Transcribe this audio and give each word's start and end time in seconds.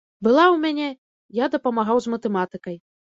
Была 0.27 0.45
ў 0.45 0.55
мяне, 0.63 0.87
я 1.43 1.49
дапамагаў 1.57 1.97
з 2.07 2.13
матэматыкай. 2.15 2.81